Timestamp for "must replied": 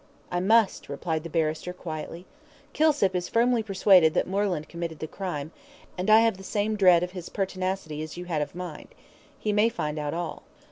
0.39-1.21